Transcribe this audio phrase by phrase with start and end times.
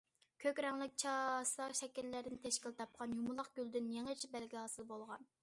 [0.43, 5.33] كۆك رەڭلىك چاسا شەكىللەردىن تەشكىل تاپقان يۇمىلاق گۈلدىن يېڭىچە بەلگە ھاسىل بولغان.